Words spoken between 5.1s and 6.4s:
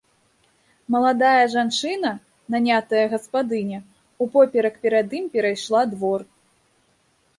ім перайшла двор.